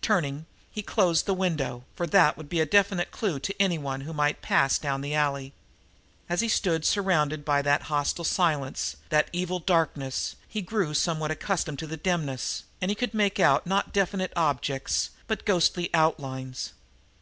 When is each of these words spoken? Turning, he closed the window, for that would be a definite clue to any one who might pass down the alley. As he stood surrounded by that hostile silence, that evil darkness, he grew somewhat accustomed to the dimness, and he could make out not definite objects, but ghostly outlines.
Turning, 0.00 0.46
he 0.70 0.80
closed 0.80 1.26
the 1.26 1.34
window, 1.34 1.84
for 1.94 2.06
that 2.06 2.38
would 2.38 2.48
be 2.48 2.60
a 2.60 2.64
definite 2.64 3.10
clue 3.10 3.38
to 3.38 3.54
any 3.60 3.76
one 3.76 4.00
who 4.00 4.14
might 4.14 4.40
pass 4.40 4.78
down 4.78 5.02
the 5.02 5.14
alley. 5.14 5.52
As 6.30 6.40
he 6.40 6.48
stood 6.48 6.82
surrounded 6.86 7.44
by 7.44 7.60
that 7.60 7.82
hostile 7.92 8.24
silence, 8.24 8.96
that 9.10 9.28
evil 9.34 9.58
darkness, 9.58 10.34
he 10.48 10.62
grew 10.62 10.94
somewhat 10.94 11.30
accustomed 11.30 11.78
to 11.80 11.86
the 11.86 11.98
dimness, 11.98 12.64
and 12.80 12.90
he 12.90 12.94
could 12.94 13.12
make 13.12 13.38
out 13.38 13.66
not 13.66 13.92
definite 13.92 14.32
objects, 14.34 15.10
but 15.26 15.44
ghostly 15.44 15.92
outlines. 15.92 16.72